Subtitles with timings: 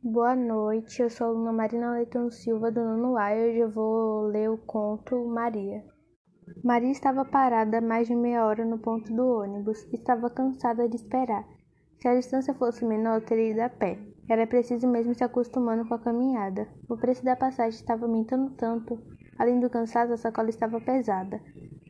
[0.00, 3.68] Boa noite, eu sou a aluna Marina Leitão Silva do nono A e hoje eu
[3.68, 5.84] vou ler o conto Maria.
[6.62, 9.84] Maria estava parada mais de meia hora no ponto do ônibus.
[9.92, 11.44] Estava cansada de esperar.
[12.00, 13.98] Se a distância fosse menor, teria ido a pé.
[14.30, 16.68] Era preciso mesmo se acostumando com a caminhada.
[16.88, 19.02] O preço da passagem estava aumentando tanto.
[19.36, 21.40] Além do cansaço, a sacola estava pesada.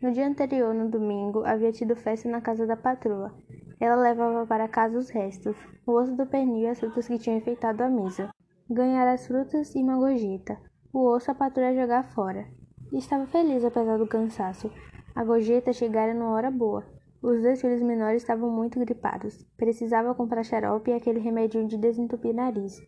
[0.00, 3.34] No dia anterior, no domingo, havia tido festa na casa da patroa.
[3.80, 5.56] Ela levava para casa os restos,
[5.86, 8.28] o osso do pernil e as frutas que tinham enfeitado a mesa.
[8.68, 10.58] Ganhara as frutas e uma gorjeta.
[10.92, 12.46] O osso a patrulha jogar fora.
[12.92, 14.70] estava feliz apesar do cansaço.
[15.14, 16.84] A gorjeta chegara numa hora boa.
[17.22, 19.44] Os dois filhos menores estavam muito gripados.
[19.56, 22.80] Precisava comprar xarope e aquele remedinho de desentupir nariz.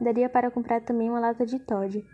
[0.00, 2.04] Daria para comprar também uma lata de Todd.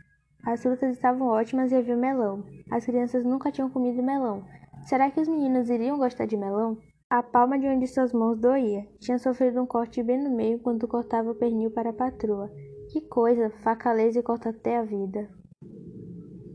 [0.44, 2.44] As frutas estavam ótimas e havia melão.
[2.70, 4.44] As crianças nunca tinham comido melão.
[4.84, 6.78] Será que os meninos iriam gostar de melão?
[7.10, 8.86] A palma de onde suas mãos doía.
[9.00, 12.48] Tinha sofrido um corte bem no meio enquanto cortava o pernil para a patroa.
[12.88, 13.50] Que coisa!
[13.64, 15.28] Faca laser corta até a vida.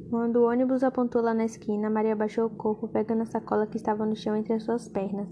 [0.09, 3.75] Quando o ônibus apontou lá na esquina, Maria baixou o corpo, pegando a sacola que
[3.75, 5.27] estava no chão entre as suas pernas.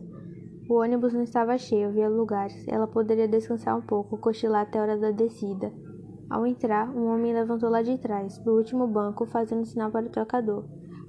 [0.69, 2.67] O ônibus não estava cheio, havia lugares.
[2.67, 5.71] Ela poderia descansar um pouco, cochilar até a hora da descida.
[6.29, 10.11] Ao entrar, um homem levantou lá de trás, do último banco, fazendo sinal para o
[10.11, 10.65] trocador.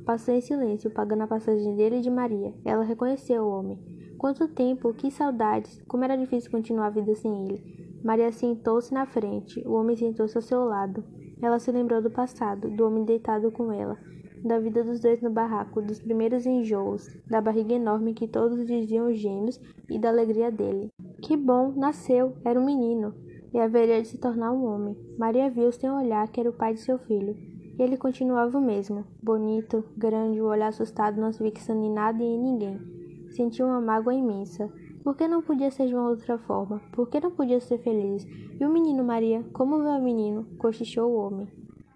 [0.06, 2.54] Passou em silêncio, pagando a passagem dele e de Maria.
[2.64, 3.94] Ela reconheceu o homem.
[4.18, 5.82] Quanto tempo, que saudades!
[5.88, 7.84] Como era difícil continuar a vida sem ele.
[8.04, 11.02] Maria sentou-se na frente, o homem sentou-se ao seu lado.
[11.40, 13.98] Ela se lembrou do passado, do homem deitado com ela,
[14.44, 19.12] da vida dos dois no barraco, dos primeiros enjoos, da barriga enorme que todos diziam
[19.12, 20.90] gêmeos e da alegria dele.
[21.22, 23.14] Que bom, nasceu, era um menino,
[23.54, 24.96] e haveria de se tornar um homem.
[25.18, 27.34] Maria viu sem olhar que era o pai de seu filho.
[27.78, 32.22] E ele continuava o mesmo, bonito, grande, o olhar assustado não se fixando em nada
[32.22, 32.93] e em ninguém.
[33.34, 34.70] Sentiu uma mágoa imensa.
[35.02, 36.80] Por que não podia ser de uma outra forma?
[36.92, 38.24] Por que não podia ser feliz?
[38.58, 39.44] E o menino Maria?
[39.52, 40.46] Como vê o menino?
[40.56, 41.48] Cochichou o homem.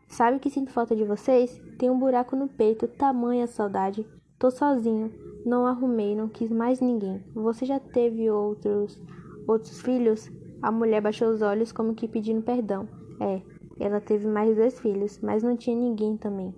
[0.08, 1.62] Sabe que sinto falta de vocês?
[1.78, 4.04] Tem um buraco no peito, tamanha saudade.
[4.36, 5.12] Tô sozinho.
[5.46, 7.22] Não arrumei, não quis mais ninguém.
[7.34, 9.00] Você já teve outros
[9.46, 10.28] outros filhos?
[10.60, 12.88] A mulher baixou os olhos como que pedindo perdão.
[13.20, 13.40] É,
[13.78, 16.52] ela teve mais dois filhos, mas não tinha ninguém também.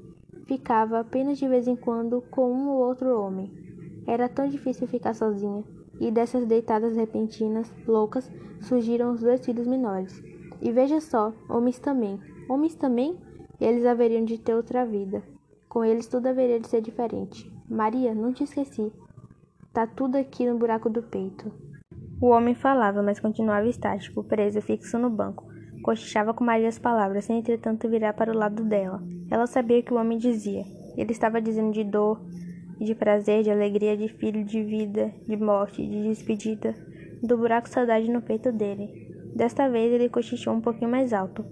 [0.47, 3.60] Ficava apenas de vez em quando com um ou outro homem.
[4.11, 5.63] Era tão difícil ficar sozinha,
[6.01, 8.29] e dessas deitadas repentinas, loucas,
[8.61, 10.21] surgiram os dois filhos menores.
[10.61, 12.19] E veja só, homens também.
[12.49, 13.17] Homens também?
[13.61, 15.23] Eles haveriam de ter outra vida.
[15.69, 17.49] Com eles tudo haveria de ser diferente.
[17.71, 18.93] Maria, não te esqueci.
[19.73, 21.53] Tá tudo aqui no buraco do peito.
[22.21, 25.47] O homem falava, mas continuava estático, preso, fixo no banco.
[25.85, 29.01] Cochichava com Maria as palavras, sem entretanto virar para o lado dela.
[29.31, 30.65] Ela sabia o que o homem dizia.
[30.97, 32.21] Ele estava dizendo de dor,
[32.81, 36.75] de prazer, de alegria, de filho, de vida, de morte, de despedida,
[37.23, 39.09] do buraco saudade no peito dele.
[39.35, 41.45] Desta vez ele cochichou um pouquinho mais alto.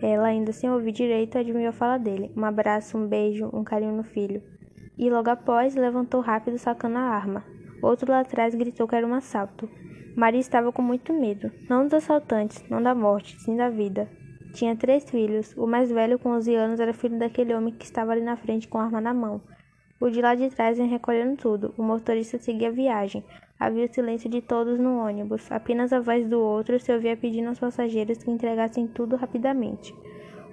[0.00, 2.32] Ela, ainda sem ouvir direito, adivinhou a fala dele.
[2.36, 4.42] Um abraço, um beijo, um carinho no filho.
[4.98, 7.44] E logo após, levantou rápido, sacando a arma.
[7.80, 9.70] Outro lá atrás gritou que era um assalto.
[10.16, 11.50] Maria estava com muito medo.
[11.70, 14.08] Não dos assaltantes, não da morte, sim da vida.
[14.52, 15.56] Tinha três filhos.
[15.56, 18.68] O mais velho, com 11 anos, era filho daquele homem que estava ali na frente
[18.68, 19.40] com a arma na mão.
[20.02, 21.72] O de lá de trás vem recolhendo tudo.
[21.78, 23.24] O motorista seguia a viagem.
[23.56, 25.48] Havia o silêncio de todos no ônibus.
[25.48, 29.94] Apenas a voz do outro se ouvia pedindo aos passageiros que entregassem tudo rapidamente.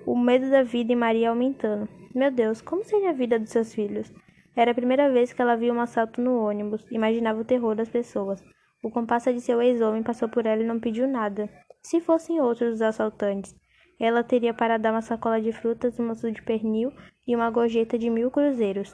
[0.06, 1.90] O medo da vida em Maria aumentando.
[2.14, 4.14] Meu Deus, como seria a vida dos seus filhos?
[4.56, 6.86] Era a primeira vez que ela via um assalto no ônibus.
[6.92, 8.44] Imaginava o terror das pessoas.
[8.84, 11.50] O compasso de seu ex-homem passou por ela e não pediu nada.
[11.82, 13.56] Se fossem outros os assaltantes,
[14.00, 16.94] ela teria para dar uma sacola de frutas, um maço de pernil
[17.28, 18.94] e uma gorjeta de mil cruzeiros.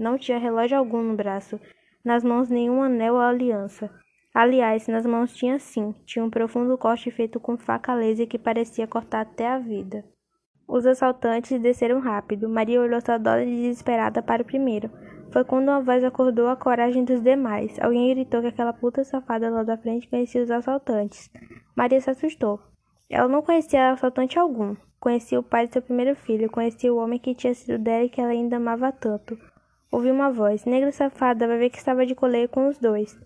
[0.00, 1.60] Não tinha relógio algum no braço,
[2.02, 3.90] nas mãos nenhum anel ou aliança.
[4.32, 8.86] Aliás, nas mãos tinha sim, tinha um profundo corte feito com faca laser que parecia
[8.86, 10.02] cortar até a vida.
[10.66, 12.48] Os assaltantes desceram rápido.
[12.48, 14.90] Maria olhou saudosa e desesperada para o primeiro.
[15.30, 17.78] Foi quando uma voz acordou a coragem dos demais.
[17.78, 21.30] Alguém gritou que aquela puta safada lá da frente conhecia os assaltantes.
[21.76, 22.58] Maria se assustou.
[23.10, 24.74] Ela não conhecia assaltante algum.
[24.98, 28.08] Conhecia o pai de seu primeiro filho, conhecia o homem que tinha sido dela e
[28.08, 29.36] que ela ainda amava tanto.
[29.92, 30.64] Ouviu uma voz.
[30.64, 33.18] Negra safada, vai ver que estava de coleio com os dois.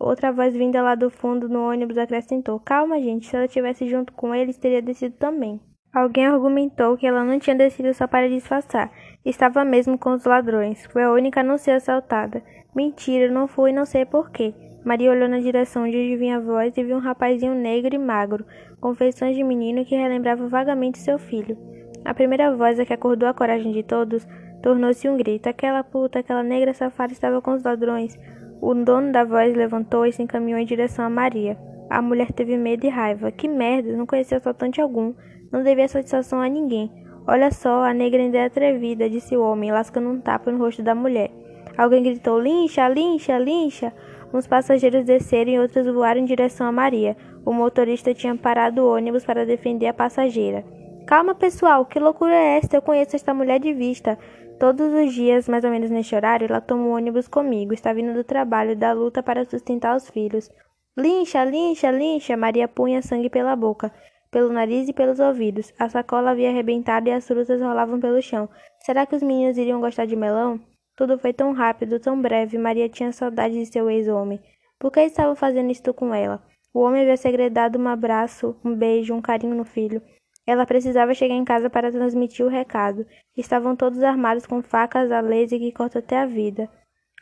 [0.00, 4.12] Outra voz vinda lá do fundo no ônibus acrescentou: Calma, gente, se ela tivesse junto
[4.12, 5.60] com eles, teria descido também.
[5.94, 8.90] Alguém argumentou que ela não tinha descido só para disfarçar.
[9.24, 10.86] Estava mesmo com os ladrões.
[10.86, 12.42] Foi a única a não ser assaltada.
[12.74, 14.52] Mentira, não fui, não sei porquê.
[14.84, 17.98] Maria olhou na direção de onde vinha a voz e viu um rapazinho negro e
[17.98, 18.44] magro,
[18.80, 21.56] com feições de menino que relembrava vagamente seu filho.
[22.04, 24.26] A primeira voz a que acordou a coragem de todos
[24.62, 25.48] Tornou-se um grito.
[25.48, 28.18] Aquela puta, aquela negra safada estava com os ladrões.
[28.60, 31.56] O dono da voz levantou e se encaminhou em direção a Maria.
[31.88, 33.30] A mulher teve medo e raiva.
[33.30, 35.14] Que merda, não conhecia assaltante algum.
[35.52, 36.90] Não devia satisfação a ninguém.
[37.26, 40.82] Olha só, a negra ainda é atrevida, disse o homem, lascando um tapa no rosto
[40.82, 41.30] da mulher.
[41.76, 43.92] Alguém gritou: Lincha, lincha, lincha.
[44.32, 47.16] Uns passageiros desceram e outros voaram em direção a Maria.
[47.46, 50.64] O motorista tinha parado o ônibus para defender a passageira.
[51.08, 52.76] Calma, pessoal, que loucura é esta?
[52.76, 54.18] Eu conheço esta mulher de vista.
[54.60, 57.72] Todos os dias, mais ou menos neste horário, ela toma o ônibus comigo.
[57.72, 60.50] Está vindo do trabalho, da luta para sustentar os filhos.
[60.94, 62.36] Lincha, lincha, lincha!
[62.36, 63.90] Maria punha sangue pela boca,
[64.30, 65.72] pelo nariz e pelos ouvidos.
[65.78, 68.46] A sacola havia arrebentado e as frutas rolavam pelo chão.
[68.80, 70.60] Será que os meninos iriam gostar de melão?
[70.94, 72.58] Tudo foi tão rápido, tão breve.
[72.58, 74.40] Maria tinha saudade de seu ex-homem.
[74.78, 76.42] Por que estavam fazendo isto com ela?
[76.74, 80.02] O homem havia segredado um abraço, um beijo, um carinho no filho.
[80.48, 83.06] Ela precisava chegar em casa para transmitir o recado.
[83.36, 86.70] Estavam todos armados com facas a laser que cortam até a vida.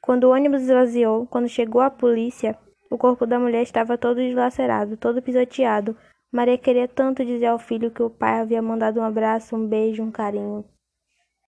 [0.00, 2.56] Quando o ônibus esvaziou, quando chegou a polícia,
[2.88, 5.96] o corpo da mulher estava todo dilacerado, todo pisoteado.
[6.31, 10.05] Maria queria tanto dizer ao filho que o pai havia mandado um abraço, um beijo,
[10.05, 10.64] um carinho.